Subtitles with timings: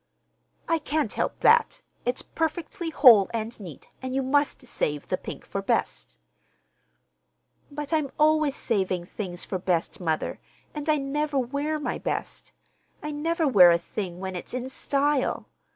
[0.67, 1.83] "I can't help that.
[2.05, 6.17] It's perfectly whole and neat, and you must save the pink for best."
[7.69, 10.39] "But I'm always saving things for best, mother,
[10.73, 12.51] and I never wear my best.
[13.03, 15.45] I never wear a thing when it's in style!